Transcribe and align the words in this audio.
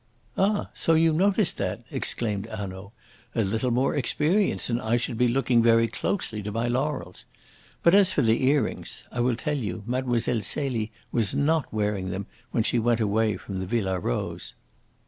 "Ah! 0.35 0.71
so 0.73 0.95
you 0.95 1.13
noticed 1.13 1.57
that!" 1.57 1.83
exclaimed 1.91 2.47
Hanaud. 2.47 2.91
"A 3.35 3.43
little 3.43 3.69
more 3.69 3.93
experience 3.93 4.67
and 4.67 4.81
I 4.81 4.97
should 4.97 5.15
be 5.15 5.27
looking 5.27 5.61
very 5.61 5.87
closely 5.87 6.41
to 6.41 6.51
my 6.51 6.67
laurels. 6.67 7.25
But 7.83 7.93
as 7.93 8.11
for 8.11 8.23
the 8.23 8.43
earrings 8.47 9.03
I 9.11 9.19
will 9.19 9.35
tell 9.35 9.59
you. 9.59 9.83
Mlle. 9.85 10.19
Celie 10.41 10.91
was 11.11 11.35
not 11.35 11.71
wearing 11.71 12.09
them 12.09 12.25
when 12.49 12.63
she 12.63 12.79
went 12.79 12.99
away 12.99 13.37
from 13.37 13.59
the 13.59 13.67
Villa 13.67 13.99
Rose." 13.99 14.55